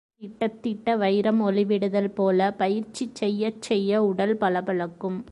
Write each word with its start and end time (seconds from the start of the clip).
பட்டை 0.01 0.19
தீட்டத் 0.19 0.59
தீட்ட 0.61 0.97
வைரம் 0.97 1.41
ஒளிவிடுதல் 1.41 2.13
போல, 2.13 2.51
பயிற்சி 2.51 3.09
செய்யச் 3.13 3.61
செய்ய 3.61 4.03
உடல் 4.03 4.37
பளபளக்கும். 4.37 5.23